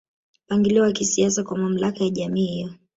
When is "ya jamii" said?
2.03-2.45